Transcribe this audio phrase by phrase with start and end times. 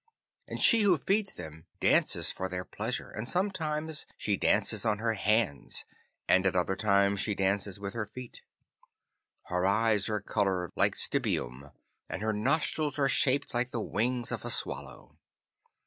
[0.47, 5.13] And she who feeds them dances for their pleasure, and sometimes she dances on her
[5.13, 5.85] hands
[6.27, 8.41] and at other times she dances with her feet.
[9.43, 11.69] Her eyes are coloured with stibium,
[12.09, 15.19] and her nostrils are shaped like the wings of a swallow.